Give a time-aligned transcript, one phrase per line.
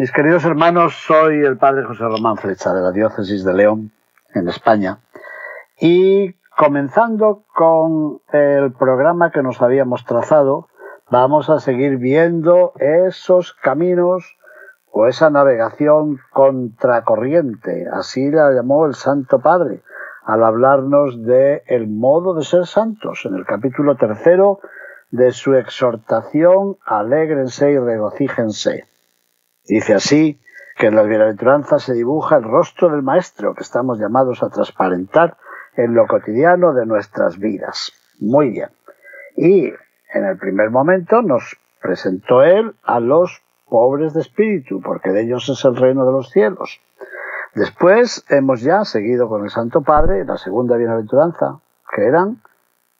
[0.00, 3.92] Mis queridos hermanos, soy el padre José Román Flecha de la diócesis de León,
[4.32, 5.00] en España,
[5.78, 10.68] y comenzando con el programa que nos habíamos trazado,
[11.10, 14.38] vamos a seguir viendo esos caminos
[14.90, 19.82] o esa navegación contracorriente, así la llamó el Santo Padre,
[20.24, 24.60] al hablarnos de modo de ser santos, en el capítulo tercero
[25.10, 28.89] de su exhortación, alégrense y regocíjense.
[29.66, 30.40] Dice así
[30.76, 35.36] que en las bienaventuranzas se dibuja el rostro del Maestro que estamos llamados a transparentar
[35.76, 37.92] en lo cotidiano de nuestras vidas.
[38.18, 38.70] Muy bien.
[39.36, 39.72] Y
[40.12, 45.48] en el primer momento nos presentó Él a los pobres de espíritu, porque de ellos
[45.48, 46.80] es el reino de los cielos.
[47.54, 51.60] Después hemos ya seguido con el Santo Padre la segunda bienaventuranza,
[51.94, 52.42] que eran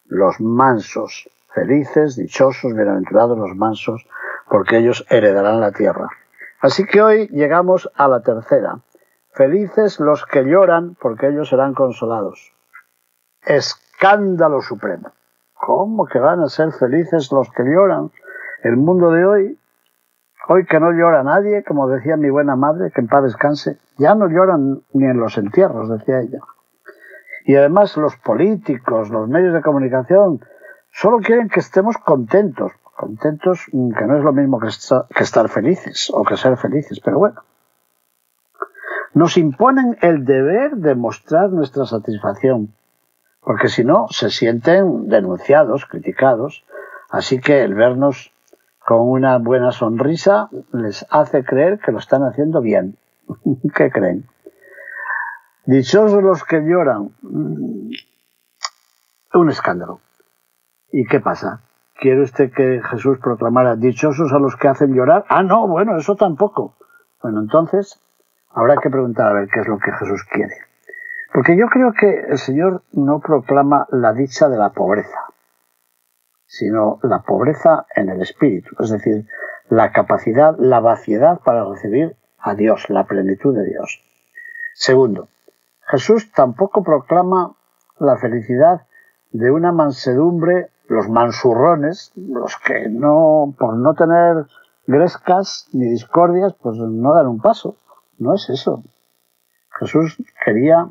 [0.06, 4.06] los mansos, felices, dichosos, bienaventurados los mansos,
[4.48, 6.08] porque ellos heredarán la tierra.
[6.60, 8.80] Así que hoy llegamos a la tercera.
[9.32, 12.52] Felices los que lloran, porque ellos serán consolados.
[13.42, 15.12] Escándalo supremo.
[15.54, 18.10] ¿Cómo que van a ser felices los que lloran?
[18.62, 19.58] El mundo de hoy,
[20.48, 24.14] hoy que no llora nadie, como decía mi buena madre, que en paz descanse, ya
[24.14, 26.40] no lloran ni en los entierros, decía ella.
[27.46, 30.40] Y además los políticos, los medios de comunicación,
[30.92, 36.22] solo quieren que estemos contentos, contentos, que no es lo mismo que, estar felices o
[36.22, 37.42] que ser felices, pero bueno.
[39.14, 42.74] Nos imponen el deber de mostrar nuestra satisfacción,
[43.40, 46.64] porque si no, se sienten denunciados, criticados,
[47.08, 48.32] así que el vernos
[48.86, 52.98] con una buena sonrisa les hace creer que lo están haciendo bien.
[53.74, 54.26] ¿Qué creen?
[55.64, 57.14] Dichosos los que lloran.
[59.32, 60.00] Un escándalo.
[60.92, 61.62] ¿Y qué pasa?
[62.00, 65.26] ¿Quiere usted que Jesús proclamara dichosos a los que hacen llorar?
[65.28, 66.74] Ah, no, bueno, eso tampoco.
[67.22, 68.00] Bueno, entonces
[68.48, 70.54] habrá que preguntar a ver qué es lo que Jesús quiere.
[71.30, 75.26] Porque yo creo que el Señor no proclama la dicha de la pobreza,
[76.46, 79.26] sino la pobreza en el espíritu, es decir,
[79.68, 84.02] la capacidad, la vaciedad para recibir a Dios, la plenitud de Dios.
[84.72, 85.28] Segundo,
[85.86, 87.56] Jesús tampoco proclama
[87.98, 88.86] la felicidad
[89.32, 94.46] de una mansedumbre los mansurrones, los que no, por no tener
[94.88, 97.76] grescas ni discordias, pues no dan un paso.
[98.18, 98.82] No es eso.
[99.78, 100.90] Jesús quería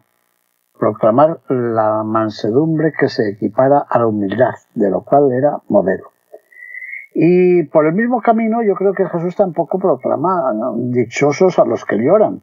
[0.80, 6.12] proclamar la mansedumbre que se equipara a la humildad, de lo cual era modelo.
[7.14, 11.98] Y por el mismo camino yo creo que Jesús tampoco proclama dichosos a los que
[11.98, 12.42] lloran.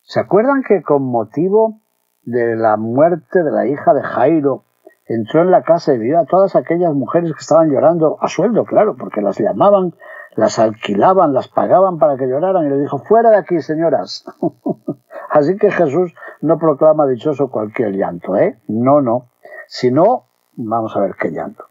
[0.00, 1.80] ¿Se acuerdan que con motivo
[2.22, 4.64] de la muerte de la hija de Jairo,
[5.06, 8.64] entró en la casa y vio a todas aquellas mujeres que estaban llorando a sueldo,
[8.64, 9.94] claro, porque las llamaban,
[10.34, 14.24] las alquilaban, las pagaban para que lloraran y le dijo, fuera de aquí, señoras.
[15.30, 18.58] Así que Jesús no proclama dichoso cualquier llanto, ¿eh?
[18.68, 19.30] No, no.
[19.66, 20.24] Si no,
[20.54, 21.64] vamos a ver qué llanto.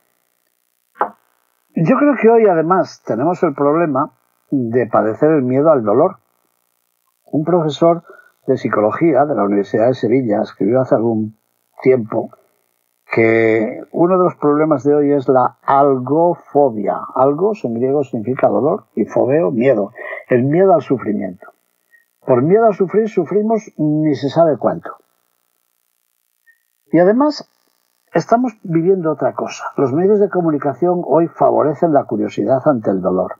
[1.76, 4.12] Yo creo que hoy además tenemos el problema
[4.50, 6.20] de padecer el miedo al dolor.
[7.26, 8.04] Un profesor
[8.48, 11.38] de psicología de la Universidad de Sevilla escribió hace algún
[11.82, 12.30] tiempo
[13.16, 17.00] que uno de los problemas de hoy es la algofobia.
[17.16, 19.94] Algos en griego significa dolor y fobeo, miedo.
[20.28, 21.48] El miedo al sufrimiento.
[22.26, 24.98] Por miedo a sufrir sufrimos ni se sabe cuánto.
[26.92, 27.50] Y además
[28.14, 29.64] estamos viviendo otra cosa.
[29.78, 33.36] Los medios de comunicación hoy favorecen la curiosidad ante el dolor.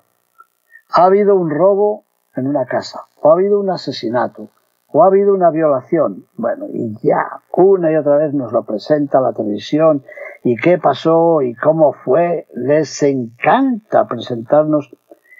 [0.94, 2.06] Ha habido un robo
[2.38, 4.48] en una casa, o ha habido un asesinato,
[4.96, 6.26] o ha habido una violación.
[6.38, 10.06] Bueno, y ya una y otra vez nos lo presenta la televisión
[10.42, 12.48] y qué pasó y cómo fue.
[12.54, 14.96] Les encanta presentarnos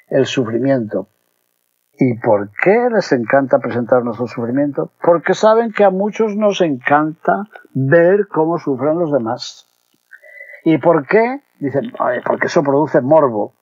[0.10, 1.08] el sufrimiento.
[1.98, 4.92] ¿Y por qué les encanta presentarnos el sufrimiento?
[5.02, 9.70] Porque saben que a muchos nos encanta ver cómo sufren los demás.
[10.66, 11.40] ¿Y por qué?
[11.60, 11.94] Dicen,
[12.26, 13.54] porque eso produce morbo.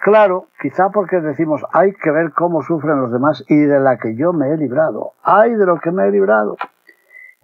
[0.00, 4.16] Claro, quizá porque decimos, hay que ver cómo sufren los demás y de la que
[4.16, 5.12] yo me he librado.
[5.22, 6.56] Ay de lo que me he librado.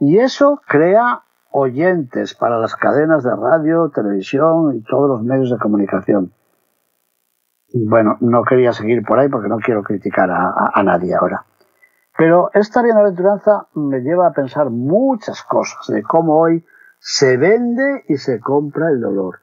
[0.00, 5.58] Y eso crea oyentes para las cadenas de radio, televisión y todos los medios de
[5.58, 6.32] comunicación.
[7.75, 11.44] Bueno, no quería seguir por ahí porque no quiero criticar a, nadie ahora.
[12.17, 16.64] Pero esta bienaventuranza me lleva a pensar muchas cosas de cómo hoy
[16.99, 19.41] se vende y se compra el dolor.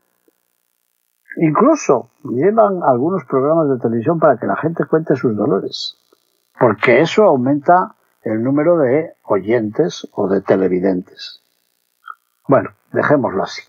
[1.37, 5.97] Incluso llevan algunos programas de televisión para que la gente cuente sus dolores,
[6.59, 11.41] porque eso aumenta el número de oyentes o de televidentes.
[12.47, 13.63] Bueno, dejémoslo así.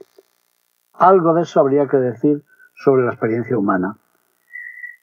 [0.93, 2.45] Algo de eso habría que decir
[2.75, 3.97] sobre la experiencia humana.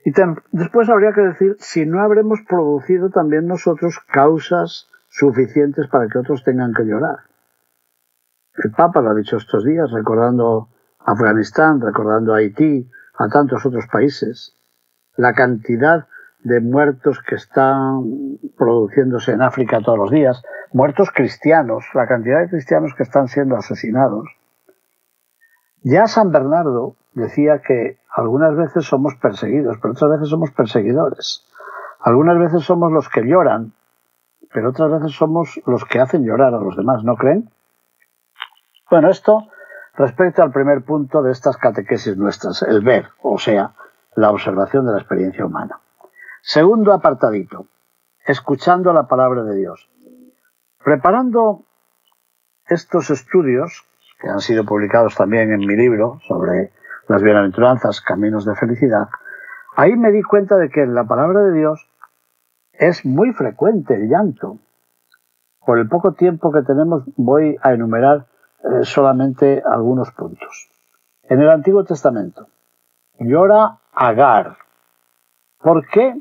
[0.03, 0.11] Y
[0.51, 6.43] después habría que decir si no habremos producido también nosotros causas suficientes para que otros
[6.43, 7.19] tengan que llorar.
[8.63, 10.69] El Papa lo ha dicho estos días, recordando
[11.06, 14.56] Afganistán, recordando Haití, a tantos otros países.
[15.15, 16.07] La cantidad
[16.44, 20.42] de muertos que están produciéndose en África todos los días,
[20.74, 24.27] muertos cristianos, la cantidad de cristianos que están siendo asesinados.
[25.83, 31.45] Ya San Bernardo decía que algunas veces somos perseguidos, pero otras veces somos perseguidores.
[32.00, 33.74] Algunas veces somos los que lloran,
[34.54, 37.50] pero otras veces somos los que hacen llorar a los demás, ¿no creen?
[38.89, 39.47] Bueno, esto
[39.93, 43.73] respecto al primer punto de estas catequesis nuestras, el ver, o sea,
[44.15, 45.79] la observación de la experiencia humana.
[46.41, 47.67] Segundo apartadito,
[48.25, 49.89] escuchando la palabra de Dios.
[50.83, 51.65] Preparando
[52.65, 53.85] estos estudios,
[54.19, 56.71] que han sido publicados también en mi libro sobre
[57.07, 59.09] las bienaventuranzas, caminos de felicidad,
[59.75, 61.87] ahí me di cuenta de que en la palabra de Dios
[62.73, 64.57] es muy frecuente el llanto.
[65.65, 68.25] Por el poco tiempo que tenemos voy a enumerar
[68.63, 70.69] eh, solamente algunos puntos.
[71.23, 72.47] En el Antiguo Testamento
[73.19, 74.57] llora Agar.
[75.59, 76.15] ¿Por qué?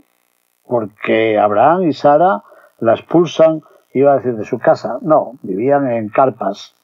[0.70, 2.44] porque Abraham y Sara
[2.78, 4.98] la expulsan, iba a decir, de su casa.
[5.02, 6.76] No, vivían en carpas.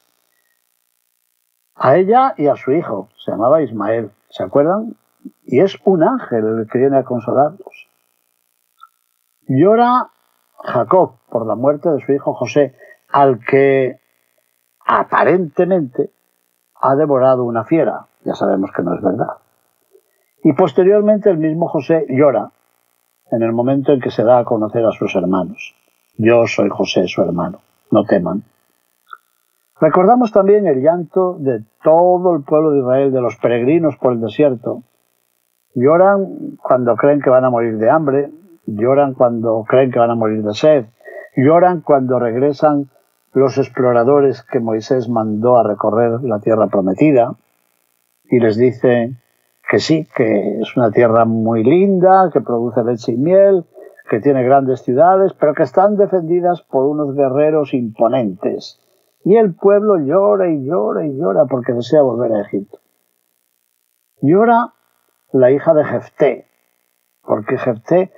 [1.73, 4.97] A ella y a su hijo, se llamaba Ismael, ¿se acuerdan?
[5.45, 7.87] Y es un ángel el que viene a consolarlos.
[9.47, 10.09] Llora
[10.65, 12.75] Jacob por la muerte de su hijo José,
[13.07, 14.01] al que
[14.87, 16.09] aparentemente
[16.81, 18.07] ha devorado una fiera.
[18.23, 19.37] Ya sabemos que no es verdad.
[20.43, 22.51] Y posteriormente el mismo José llora
[23.31, 25.75] en el momento en que se da a conocer a sus hermanos.
[26.17, 27.59] Yo soy José, su hermano.
[27.91, 28.43] No teman.
[29.79, 34.21] Recordamos también el llanto de todo el pueblo de Israel, de los peregrinos por el
[34.21, 34.83] desierto.
[35.75, 38.31] Lloran cuando creen que van a morir de hambre,
[38.65, 40.85] lloran cuando creen que van a morir de sed,
[41.35, 42.89] lloran cuando regresan
[43.33, 47.35] los exploradores que Moisés mandó a recorrer la tierra prometida
[48.23, 49.19] y les dicen
[49.69, 53.65] que sí, que es una tierra muy linda, que produce leche y miel,
[54.09, 58.79] que tiene grandes ciudades, pero que están defendidas por unos guerreros imponentes.
[59.23, 62.79] Y el pueblo llora y llora y llora porque desea volver a Egipto.
[64.21, 64.73] Llora
[65.33, 66.47] la hija de Jefté,
[67.23, 68.11] porque Jefté,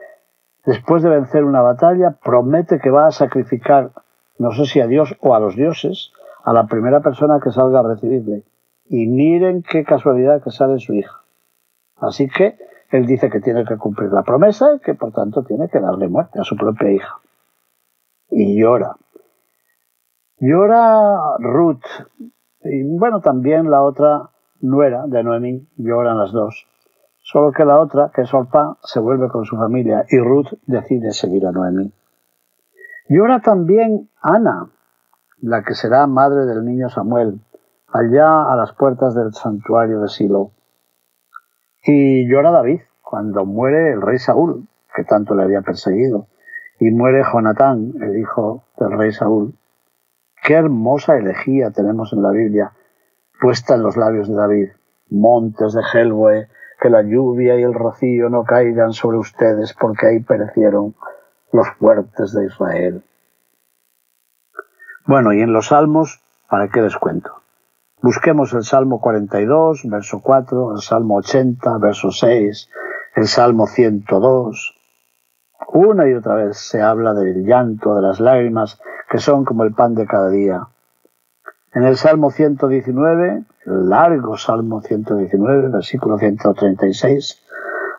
[0.66, 3.92] después de vencer una batalla, promete que va a sacrificar,
[4.40, 6.12] no sé si a Dios o a los dioses,
[6.44, 8.44] a la primera persona que salga a recibirle.
[8.86, 11.22] Y miren qué casualidad que sale su hija.
[11.98, 12.58] Así que
[12.90, 16.08] él dice que tiene que cumplir la promesa y que por tanto tiene que darle
[16.08, 17.20] muerte a su propia hija.
[18.32, 18.96] Y llora.
[20.38, 21.84] Llora Ruth.
[22.64, 24.30] Y bueno, también la otra
[24.62, 26.66] nuera de Noemí, lloran las dos.
[27.20, 31.12] Solo que la otra, que es Orpa, se vuelve con su familia y Ruth decide
[31.12, 31.92] seguir a Noemí.
[33.12, 34.70] Llora también Ana,
[35.42, 37.42] la que será madre del niño Samuel,
[37.88, 40.52] allá a las puertas del santuario de Silo.
[41.84, 46.28] Y llora David cuando muere el rey Saúl, que tanto le había perseguido,
[46.80, 49.56] y muere Jonatán, el hijo del rey Saúl.
[50.44, 52.74] Qué hermosa elegía tenemos en la Biblia,
[53.42, 54.70] puesta en los labios de David.
[55.10, 56.48] Montes de Helboe,
[56.80, 60.94] que la lluvia y el rocío no caigan sobre ustedes, porque ahí perecieron
[61.52, 63.04] los fuertes de Israel.
[65.06, 67.42] Bueno, y en los salmos, ¿para qué les cuento?
[68.02, 72.70] Busquemos el Salmo 42, verso 4, el Salmo 80, verso 6,
[73.16, 74.76] el Salmo 102.
[75.74, 78.80] Una y otra vez se habla del llanto, de las lágrimas,
[79.10, 80.68] que son como el pan de cada día.
[81.74, 87.44] En el Salmo 119, el largo Salmo 119, versículo 136,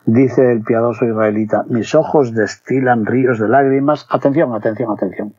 [0.06, 4.06] dice el piadoso israelita, mis ojos destilan ríos de lágrimas.
[4.10, 5.34] Atención, atención, atención.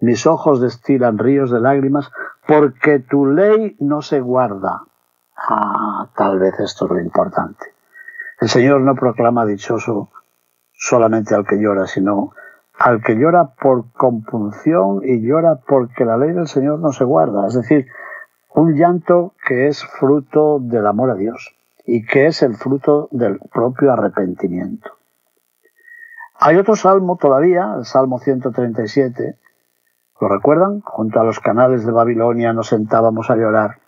[0.00, 2.10] Mis ojos destilan ríos de lágrimas
[2.46, 4.82] porque tu ley no se guarda.
[5.36, 7.74] Ah, tal vez esto es lo importante.
[8.40, 10.10] El Señor no proclama dichoso
[10.72, 12.32] solamente al que llora, sino
[12.78, 17.46] al que llora por compunción y llora porque la ley del Señor no se guarda.
[17.46, 17.86] Es decir,
[18.54, 21.56] un llanto que es fruto del amor a Dios.
[21.84, 24.90] Y que es el fruto del propio arrepentimiento.
[26.40, 29.38] Hay otro salmo todavía, el Salmo 137.
[30.20, 30.80] ¿Lo recuerdan?
[30.80, 33.78] Junto a los canales de Babilonia nos sentábamos a llorar.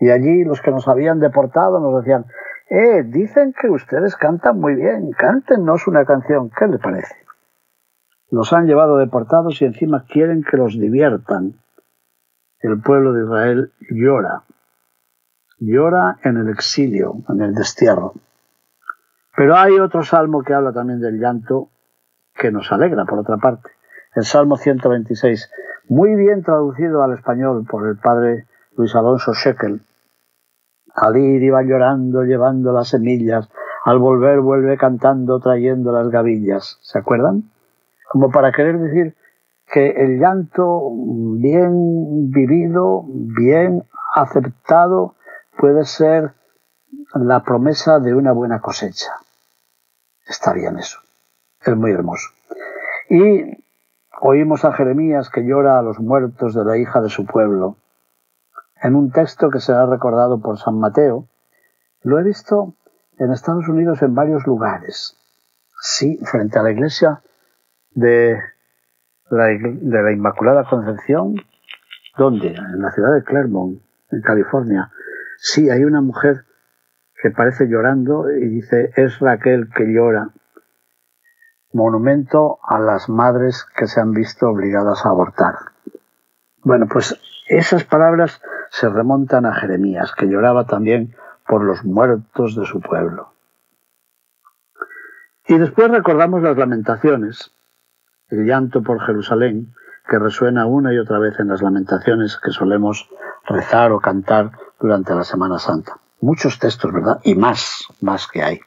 [0.00, 2.26] Y allí los que nos habían deportado nos decían,
[2.68, 7.14] eh, dicen que ustedes cantan muy bien, cántenos una canción, ¿qué le parece?
[8.30, 11.54] Nos han llevado deportados y encima quieren que los diviertan.
[12.60, 14.44] El pueblo de Israel llora,
[15.64, 18.14] llora en el exilio, en el destierro.
[19.36, 21.68] Pero hay otro salmo que habla también del llanto
[22.34, 23.70] que nos alegra, por otra parte.
[24.14, 25.50] El Salmo 126,
[25.88, 29.80] muy bien traducido al español por el padre Luis Alonso Shekel.
[30.94, 33.48] Al ir iba llorando, llevando las semillas,
[33.84, 36.78] al volver vuelve cantando, trayendo las gavillas.
[36.82, 37.44] ¿Se acuerdan?
[38.10, 39.14] Como para querer decir
[39.72, 40.90] que el llanto
[41.38, 45.14] bien vivido, bien aceptado,
[45.56, 46.32] puede ser
[47.14, 49.12] la promesa de una buena cosecha.
[50.26, 50.98] Está bien eso.
[51.64, 52.30] Es muy hermoso.
[53.08, 53.64] Y
[54.20, 57.76] oímos a Jeremías que llora a los muertos de la hija de su pueblo.
[58.82, 61.28] En un texto que será recordado por San Mateo,
[62.02, 62.74] lo he visto
[63.18, 65.16] en Estados Unidos en varios lugares.
[65.80, 67.22] Sí, frente a la iglesia
[67.90, 68.40] de
[69.30, 71.36] la, de la Inmaculada Concepción,
[72.16, 72.48] ¿dónde?
[72.48, 73.80] En la ciudad de Claremont,
[74.10, 74.90] en California.
[75.44, 76.44] Sí, hay una mujer
[77.20, 80.28] que parece llorando y dice, es Raquel que llora.
[81.72, 85.56] Monumento a las madres que se han visto obligadas a abortar.
[86.62, 91.16] Bueno, pues esas palabras se remontan a Jeremías, que lloraba también
[91.48, 93.32] por los muertos de su pueblo.
[95.48, 97.50] Y después recordamos las lamentaciones,
[98.28, 99.74] el llanto por Jerusalén,
[100.08, 103.10] que resuena una y otra vez en las lamentaciones que solemos
[103.48, 105.98] rezar o cantar durante la Semana Santa.
[106.20, 107.20] Muchos textos, ¿verdad?
[107.22, 108.60] Y más, más que hay.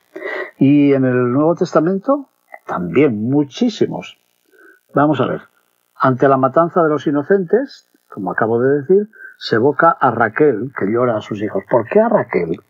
[0.57, 2.29] Y en el Nuevo Testamento,
[2.65, 4.17] también muchísimos.
[4.93, 5.41] Vamos a ver.
[5.97, 10.85] Ante la matanza de los inocentes, como acabo de decir, se evoca a Raquel, que
[10.85, 11.63] llora a sus hijos.
[11.69, 12.61] ¿Por qué a Raquel?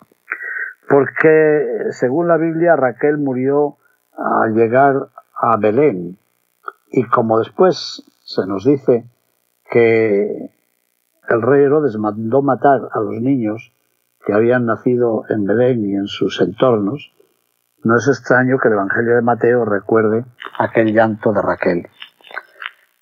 [0.89, 3.77] Porque, según la Biblia, Raquel murió
[4.17, 6.17] al llegar a Belén.
[6.91, 9.05] Y como después se nos dice
[9.69, 10.54] que
[11.29, 13.73] el rey Herodes mandó matar a los niños
[14.25, 17.13] que habían nacido en Belén y en sus entornos,
[17.83, 20.25] no es extraño que el Evangelio de Mateo recuerde
[20.57, 21.87] aquel llanto de Raquel.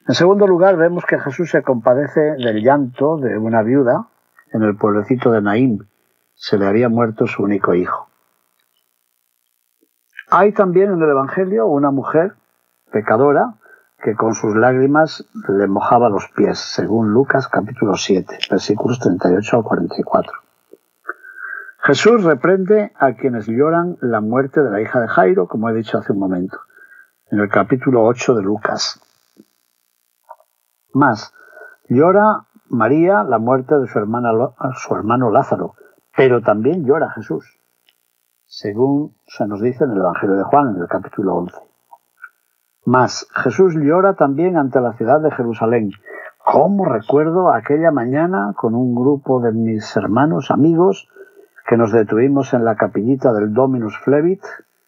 [0.05, 4.09] En segundo lugar, vemos que Jesús se compadece del llanto de una viuda
[4.51, 5.87] en el pueblecito de Naín.
[6.33, 8.09] Se le había muerto su único hijo.
[10.29, 12.33] Hay también en el Evangelio una mujer
[12.91, 13.55] pecadora
[14.03, 19.63] que con sus lágrimas le mojaba los pies, según Lucas capítulo 7, versículos 38 al
[19.63, 20.33] 44.
[21.79, 25.97] Jesús reprende a quienes lloran la muerte de la hija de Jairo, como he dicho
[25.97, 26.59] hace un momento,
[27.31, 28.99] en el capítulo 8 de Lucas.
[30.93, 31.33] Más,
[31.87, 34.31] llora María la muerte de su, hermana,
[34.75, 35.75] su hermano Lázaro,
[36.15, 37.57] pero también llora Jesús,
[38.45, 41.72] según se nos dice en el Evangelio de Juan, en el capítulo 11.
[42.85, 45.91] Mas Jesús llora también ante la ciudad de Jerusalén.
[46.43, 51.07] ¿Cómo recuerdo aquella mañana con un grupo de mis hermanos, amigos,
[51.65, 54.43] que nos detuvimos en la capillita del Dominus Flevit,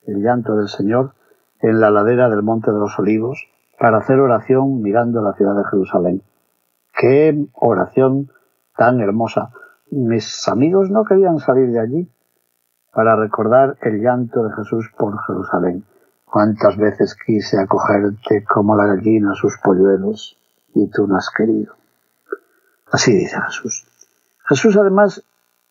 [0.06, 1.14] el llanto del Señor,
[1.62, 3.48] en la ladera del Monte de los Olivos,
[3.80, 6.22] para hacer oración mirando la ciudad de Jerusalén?
[7.00, 8.30] ¡Qué oración
[8.76, 9.52] tan hermosa!
[9.90, 12.12] Mis amigos no querían salir de allí
[12.94, 15.86] para recordar el llanto de Jesús por Jerusalén.
[16.36, 20.38] Cuántas veces quise acogerte como la gallina a sus polluelos
[20.74, 21.76] y tú no has querido.
[22.92, 23.88] Así dice Jesús.
[24.44, 25.24] Jesús además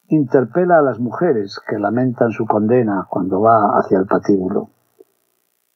[0.08, 4.70] interpela a las mujeres que lamentan su condena cuando va hacia el patíbulo.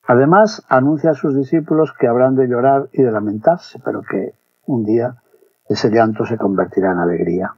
[0.06, 4.86] Además, anuncia a sus discípulos que habrán de llorar y de lamentarse, pero que un
[4.86, 5.16] día
[5.68, 7.54] ese llanto se convertirá en alegría.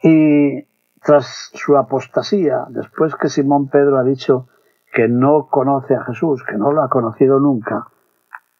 [0.00, 0.68] Y
[1.02, 4.46] tras su apostasía, después que Simón Pedro ha dicho
[4.94, 7.88] que no conoce a Jesús, que no lo ha conocido nunca,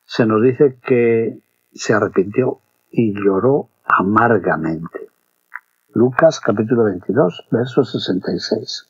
[0.04, 1.38] se nos dice que
[1.72, 2.58] se arrepintió
[2.90, 5.08] y lloró amargamente.
[5.94, 8.88] Lucas capítulo 22, verso 66.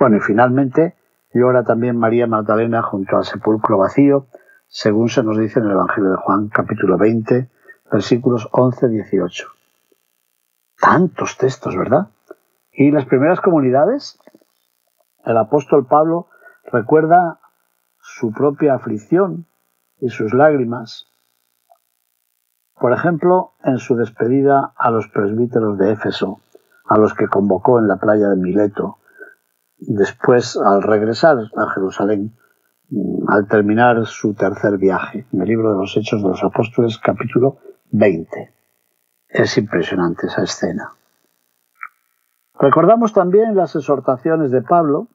[0.00, 0.96] Bueno, y finalmente
[1.32, 4.26] llora también María Magdalena junto al sepulcro vacío,
[4.66, 7.48] según se nos dice en el Evangelio de Juan capítulo 20,
[7.92, 9.44] versículos 11-18.
[10.80, 12.08] Tantos textos, ¿verdad?
[12.72, 14.18] Y las primeras comunidades,
[15.24, 16.26] el apóstol Pablo
[16.72, 17.38] recuerda
[18.00, 19.46] su propia aflicción
[20.00, 21.06] y sus lágrimas.
[22.80, 26.40] Por ejemplo, en su despedida a los presbíteros de Éfeso,
[26.86, 28.98] a los que convocó en la playa de Mileto,
[29.78, 32.36] después al regresar a Jerusalén,
[32.88, 36.98] mm, al terminar su tercer viaje, en el libro de los Hechos de los Apóstoles,
[36.98, 37.58] capítulo
[37.90, 38.52] 20.
[39.28, 40.90] Es impresionante esa escena.
[42.58, 45.08] Recordamos también las exhortaciones de Pablo,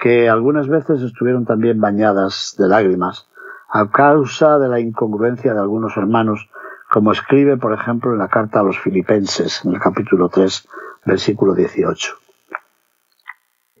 [0.00, 3.28] que algunas veces estuvieron también bañadas de lágrimas,
[3.68, 6.48] a causa de la incongruencia de algunos hermanos,
[6.90, 10.68] como escribe, por ejemplo, en la carta a los filipenses, en el capítulo 3,
[11.06, 12.14] versículo 18.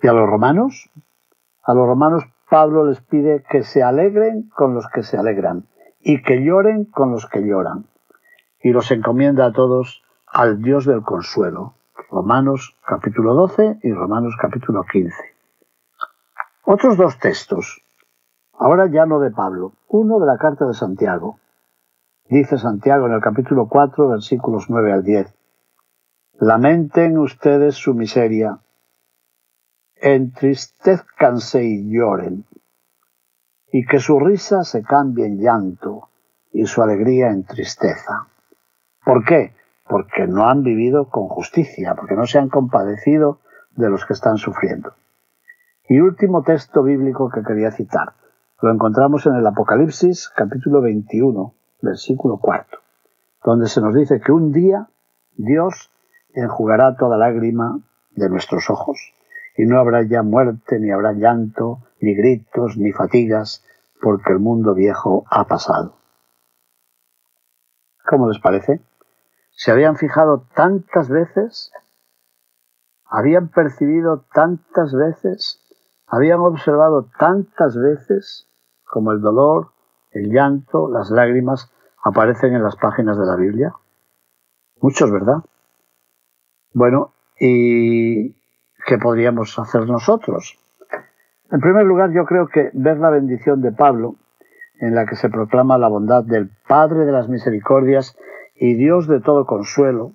[0.02, 0.90] ¿Y a los romanos?
[1.62, 5.66] A los romanos Pablo les pide que se alegren con los que se alegran
[6.00, 7.86] y que lloren con los que lloran.
[8.62, 11.74] Y los encomienda a todos al Dios del consuelo.
[12.10, 15.33] Romanos capítulo 12 y Romanos capítulo 15.
[16.66, 17.82] Otros dos textos,
[18.54, 21.38] ahora ya no de Pablo, uno de la carta de Santiago.
[22.26, 25.34] Dice Santiago en el capítulo 4, versículos 9 al 10.
[26.40, 28.60] Lamenten ustedes su miseria,
[29.96, 32.46] entristezcanse y lloren,
[33.70, 36.08] y que su risa se cambie en llanto
[36.50, 38.26] y su alegría en tristeza.
[39.04, 39.52] ¿Por qué?
[39.86, 43.40] Porque no han vivido con justicia, porque no se han compadecido
[43.72, 44.94] de los que están sufriendo.
[45.86, 48.14] Y último texto bíblico que quería citar.
[48.62, 52.78] Lo encontramos en el Apocalipsis capítulo 21, versículo 4,
[53.44, 54.88] donde se nos dice que un día
[55.36, 55.90] Dios
[56.32, 57.80] enjugará toda lágrima
[58.12, 59.12] de nuestros ojos
[59.58, 63.62] y no habrá ya muerte, ni habrá llanto, ni gritos, ni fatigas,
[64.00, 65.98] porque el mundo viejo ha pasado.
[68.06, 68.80] ¿Cómo les parece?
[69.50, 71.72] ¿Se habían fijado tantas veces?
[73.04, 75.60] ¿Habían percibido tantas veces?
[76.14, 78.46] ¿Habían observado tantas veces
[78.84, 79.72] como el dolor,
[80.12, 81.72] el llanto, las lágrimas
[82.04, 83.74] aparecen en las páginas de la Biblia?
[84.80, 85.38] Muchos, ¿verdad?
[86.72, 88.30] Bueno, y
[88.86, 90.56] ¿qué podríamos hacer nosotros?
[91.50, 94.14] En primer lugar, yo creo que ver la bendición de Pablo,
[94.78, 98.16] en la que se proclama la bondad del Padre de las Misericordias
[98.54, 100.12] y Dios de todo consuelo,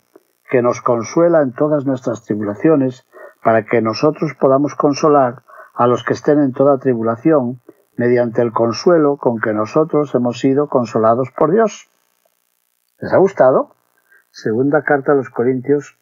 [0.50, 3.06] que nos consuela en todas nuestras tribulaciones,
[3.44, 5.44] para que nosotros podamos consolar
[5.80, 7.62] a los que estén en toda tribulación,
[7.96, 11.90] mediante el consuelo con que nosotros hemos sido consolados por Dios.
[13.00, 13.78] ¿Les ha gustado?
[14.30, 15.98] Segunda carta a los Corintios,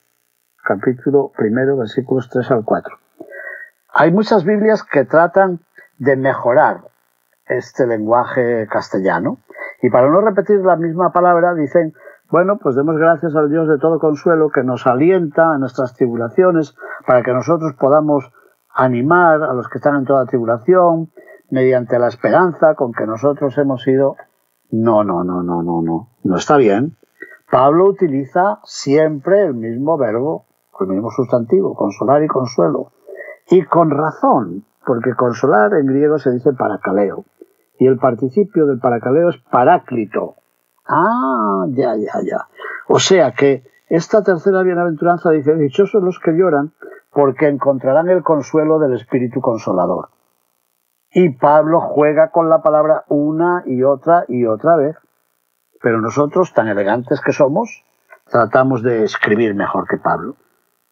[0.63, 2.97] capítulo primero, versículos 3 al 4.
[3.93, 5.59] Hay muchas Biblias que tratan
[5.99, 6.81] de mejorar
[7.45, 9.37] este lenguaje castellano
[9.83, 11.93] y para no repetir la misma palabra dicen,
[12.31, 16.75] bueno, pues demos gracias al Dios de todo consuelo que nos alienta en nuestras tribulaciones
[17.05, 18.31] para que nosotros podamos
[18.77, 21.11] animar a los que están en toda tribulación
[21.49, 24.15] mediante la esperanza con que nosotros hemos sido...
[24.69, 26.97] No, no, no, no, no, no, no está bien.
[27.49, 30.47] Pablo utiliza siempre el mismo verbo
[30.79, 32.91] el mismo sustantivo, consolar y consuelo.
[33.49, 37.25] Y con razón, porque consolar en griego se dice paracaleo.
[37.79, 40.35] Y el participio del paracaleo es paráclito.
[40.85, 42.47] Ah, ya, ya, ya.
[42.87, 46.73] O sea que esta tercera bienaventuranza dice, dichosos los que lloran,
[47.17, 50.09] porque encontrarán el consuelo del Espíritu Consolador.
[51.09, 54.95] Y Pablo juega con la palabra una y otra y otra vez.
[55.81, 57.83] Pero nosotros, tan elegantes que somos,
[58.29, 60.35] tratamos de escribir mejor que Pablo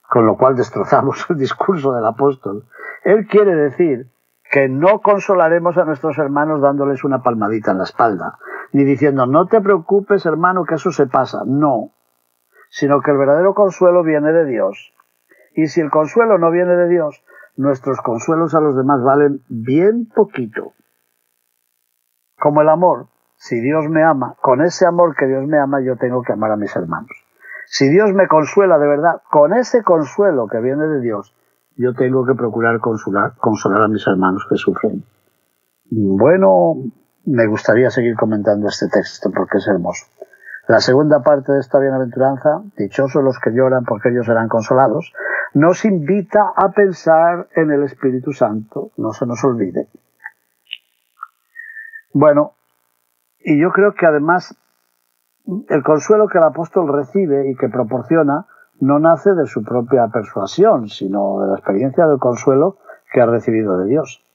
[0.10, 2.66] con lo cual destrozamos el discurso del apóstol.
[3.04, 4.08] Él quiere decir
[4.50, 8.40] que no consolaremos a nuestros hermanos dándoles una palmadita en la espalda,
[8.72, 11.92] ni diciendo, no te preocupes hermano que eso se pasa, no,
[12.70, 14.95] sino que el verdadero consuelo viene de Dios.
[15.56, 17.24] Y si el consuelo no viene de Dios,
[17.56, 20.74] nuestros consuelos a los demás valen bien poquito.
[22.38, 25.96] Como el amor, si Dios me ama, con ese amor que Dios me ama, yo
[25.96, 27.12] tengo que amar a mis hermanos.
[27.68, 31.34] Si Dios me consuela de verdad, con ese consuelo que viene de Dios,
[31.78, 35.04] yo tengo que procurar consolar, consolar a mis hermanos que sufren.
[35.90, 36.76] Bueno,
[37.26, 40.06] me gustaría seguir comentando este texto porque es hermoso.
[40.68, 45.14] La segunda parte de esta bienaventuranza, dichosos los que lloran porque ellos serán consolados,
[45.56, 49.88] nos invita a pensar en el Espíritu Santo, no se nos olvide.
[52.12, 52.56] Bueno,
[53.40, 54.54] y yo creo que además
[55.70, 58.48] el consuelo que el apóstol recibe y que proporciona
[58.82, 62.78] no nace de su propia persuasión, sino de la experiencia del consuelo
[63.14, 64.26] que ha recibido de Dios.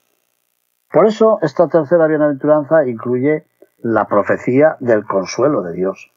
[0.91, 3.45] Por eso esta tercera bienaventuranza incluye
[3.77, 6.11] la profecía del consuelo de Dios.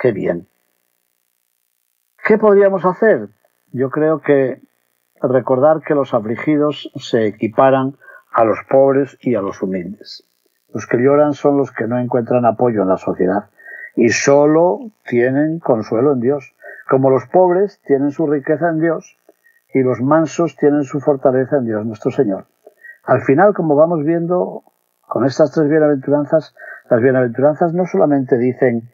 [0.00, 0.48] Qué bien.
[2.24, 3.28] ¿Qué podríamos hacer?
[3.72, 4.60] Yo creo que
[5.22, 7.96] recordar que los afligidos se equiparan
[8.30, 10.28] a los pobres y a los humildes.
[10.74, 13.50] Los que lloran son los que no encuentran apoyo en la sociedad
[13.96, 16.54] y solo tienen consuelo en Dios.
[16.88, 19.18] Como los pobres tienen su riqueza en Dios
[19.72, 22.46] y los mansos tienen su fortaleza en Dios nuestro Señor.
[23.04, 24.64] Al final, como vamos viendo
[25.00, 26.54] con estas tres bienaventuranzas,
[26.90, 28.90] las bienaventuranzas no solamente dicen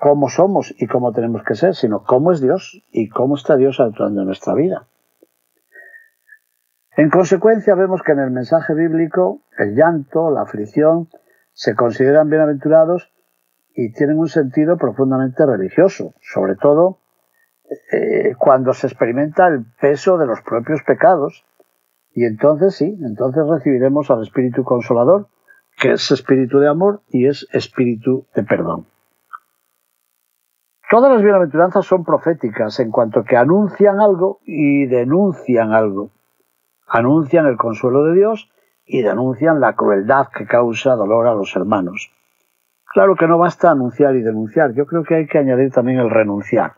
[0.00, 3.80] cómo somos y cómo tenemos que ser, sino cómo es Dios y cómo está Dios
[3.80, 4.86] actuando en nuestra vida.
[6.96, 11.08] En consecuencia, vemos que en el mensaje bíblico el llanto, la aflicción,
[11.52, 13.12] se consideran bienaventurados
[13.74, 16.98] y tienen un sentido profundamente religioso, sobre todo
[17.92, 21.44] eh, cuando se experimenta el peso de los propios pecados.
[22.12, 25.28] Y entonces sí, entonces recibiremos al Espíritu Consolador,
[25.80, 28.86] que es espíritu de amor y es espíritu de perdón.
[30.90, 36.12] Todas las bienaventuranzas son proféticas en cuanto que anuncian algo y denuncian algo.
[36.86, 38.50] Anuncian el consuelo de Dios
[38.86, 42.10] y denuncian la crueldad que causa dolor a los hermanos.
[42.86, 46.08] Claro que no basta anunciar y denunciar, yo creo que hay que añadir también el
[46.08, 46.72] renunciar.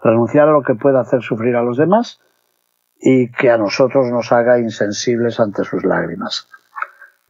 [0.00, 2.20] Renunciar a lo que pueda hacer sufrir a los demás
[3.00, 6.48] y que a nosotros nos haga insensibles ante sus lágrimas.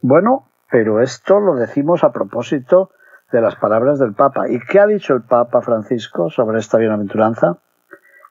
[0.01, 2.91] Bueno, pero esto lo decimos a propósito
[3.31, 4.49] de las palabras del Papa.
[4.49, 7.59] ¿Y qué ha dicho el Papa Francisco sobre esta bienaventuranza?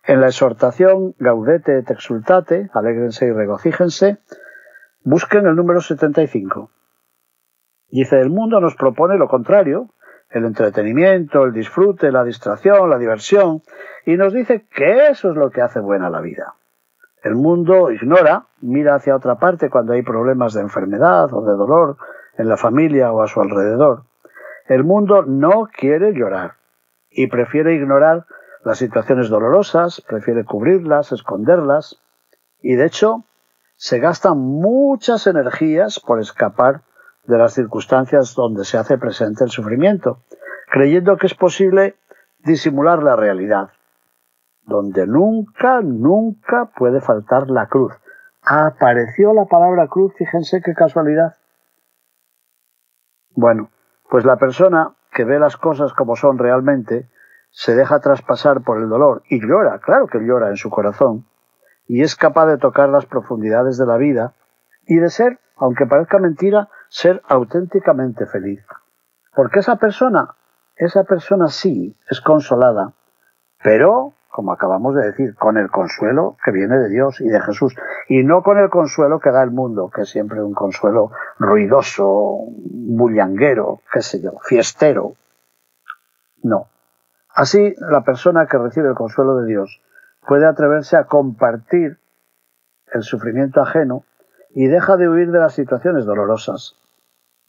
[0.05, 4.19] En la exhortación Gaudete et exultate, alégrense y regocíjense,
[5.05, 6.71] busquen el número 75.
[7.91, 9.91] Dice, el mundo nos propone lo contrario,
[10.31, 13.63] el entretenimiento, el disfrute, la distracción, la diversión,
[14.07, 16.55] y nos dice que eso es lo que hace buena la vida.
[17.23, 21.97] El mundo ignora, mira hacia otra parte cuando hay problemas de enfermedad o de dolor
[22.39, 24.05] en la familia o a su alrededor.
[24.71, 26.53] El mundo no quiere llorar
[27.11, 28.27] y prefiere ignorar
[28.65, 32.01] las situaciones dolorosas, prefiere cubrirlas, esconderlas
[32.61, 33.25] y de hecho
[33.75, 36.83] se gastan muchas energías por escapar
[37.25, 40.23] de las circunstancias donde se hace presente el sufrimiento,
[40.71, 41.97] creyendo que es posible
[42.39, 43.71] disimular la realidad,
[44.63, 47.93] donde nunca, nunca puede faltar la cruz.
[48.43, 51.35] Apareció la palabra cruz, fíjense qué casualidad.
[53.35, 53.71] Bueno,
[54.11, 57.09] pues la persona que ve las cosas como son realmente
[57.51, 61.27] se deja traspasar por el dolor y llora, claro que llora en su corazón,
[61.87, 64.35] y es capaz de tocar las profundidades de la vida
[64.87, 68.65] y de ser, aunque parezca mentira, ser auténticamente feliz.
[69.35, 70.35] Porque esa persona,
[70.77, 72.95] esa persona sí es consolada,
[73.63, 77.77] pero, como acabamos de decir, con el consuelo que viene de Dios y de Jesús,
[78.09, 82.39] y no con el consuelo que da el mundo, que es siempre un consuelo ruidoso,
[82.97, 85.15] bullanguero, qué sé yo, fiestero.
[86.43, 86.69] No.
[87.33, 89.81] Así, la persona que recibe el consuelo de Dios
[90.27, 91.99] puede atreverse a compartir
[92.93, 94.05] el sufrimiento ajeno
[94.51, 96.77] y deja de huir de las situaciones dolorosas.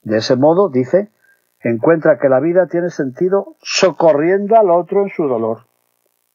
[0.03, 1.11] De ese modo, dice,
[1.59, 5.65] encuentra que la vida tiene sentido socorriendo al otro en su dolor,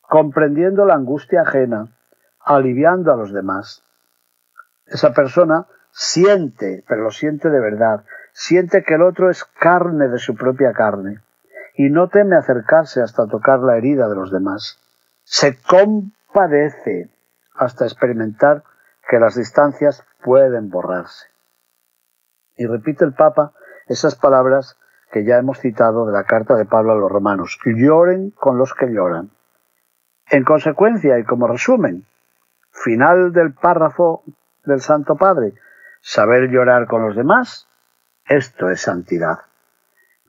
[0.01, 1.97] comprendiendo la angustia ajena,
[2.40, 3.85] aliviando a los demás.
[4.87, 8.05] Esa persona siente, pero lo siente de verdad,
[8.38, 11.22] siente que el otro es carne de su propia carne
[11.75, 14.79] y no teme acercarse hasta tocar la herida de los demás.
[15.25, 17.11] Se compadece
[17.55, 18.62] hasta experimentar
[19.09, 21.29] que las distancias pueden borrarse.
[22.57, 23.53] Y repite el Papa
[23.87, 24.79] esas palabras
[25.11, 27.59] que ya hemos citado de la carta de Pablo a los romanos.
[27.64, 29.31] Lloren con los que lloran.
[30.29, 32.05] En consecuencia, y como resumen,
[32.70, 34.25] final del párrafo
[34.64, 35.55] del Santo Padre,
[36.03, 37.66] saber llorar con los demás,
[38.29, 39.39] esto es santidad.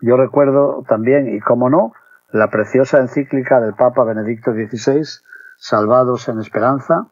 [0.02, 1.94] Yo recuerdo también, y cómo no,
[2.32, 5.04] la preciosa encíclica del Papa Benedicto XVI,
[5.58, 7.08] Salvados en Esperanza,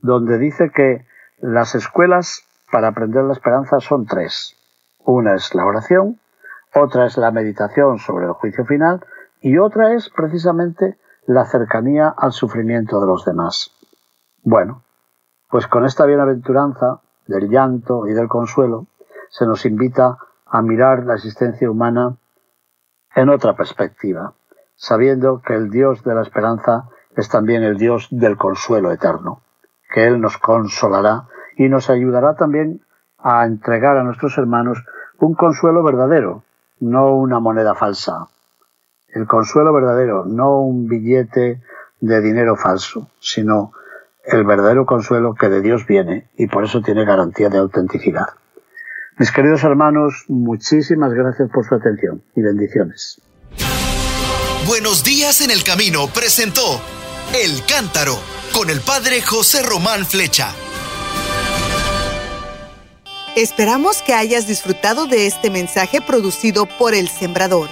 [0.00, 1.06] donde dice que
[1.40, 4.56] las escuelas para aprender la esperanza son tres.
[4.98, 6.20] Una es la oración,
[6.74, 9.04] otra es la meditación sobre el juicio final
[9.40, 13.70] y otra es precisamente la cercanía al sufrimiento de los demás.
[14.42, 14.82] Bueno,
[15.48, 18.86] pues con esta bienaventuranza del llanto y del consuelo
[19.30, 22.16] se nos invita a mirar la existencia humana
[23.14, 24.34] en otra perspectiva,
[24.74, 29.42] sabiendo que el Dios de la esperanza es también el Dios del consuelo eterno
[29.88, 31.24] que Él nos consolará
[31.56, 32.82] y nos ayudará también
[33.18, 34.84] a entregar a nuestros hermanos
[35.18, 36.44] un consuelo verdadero,
[36.78, 38.28] no una moneda falsa.
[39.08, 41.62] El consuelo verdadero, no un billete
[42.00, 43.72] de dinero falso, sino
[44.24, 48.28] el verdadero consuelo que de Dios viene y por eso tiene garantía de autenticidad.
[49.18, 53.20] Mis queridos hermanos, muchísimas gracias por su atención y bendiciones.
[54.66, 56.80] Buenos días en el camino presentó
[57.34, 58.16] El Cántaro
[58.52, 60.50] con el padre José Román Flecha.
[63.34, 67.68] Esperamos que hayas disfrutado de este mensaje producido por El Sembrador.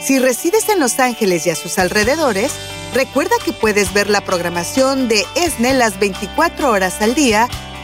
[0.00, 2.52] Si resides en Los Ángeles y a sus alrededores,
[2.94, 7.48] Recuerda que puedes ver la programación de ESNE las 24 horas al día